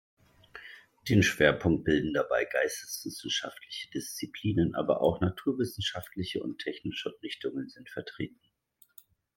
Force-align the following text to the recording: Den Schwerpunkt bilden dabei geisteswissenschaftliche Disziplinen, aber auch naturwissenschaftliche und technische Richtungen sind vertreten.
Den 1.09 1.21
Schwerpunkt 1.21 1.83
bilden 1.83 2.11
dabei 2.15 2.45
geisteswissenschaftliche 2.45 3.91
Disziplinen, 3.91 4.73
aber 4.73 4.99
auch 5.03 5.21
naturwissenschaftliche 5.21 6.41
und 6.41 6.57
technische 6.57 7.11
Richtungen 7.21 7.69
sind 7.69 7.87
vertreten. 7.87 8.41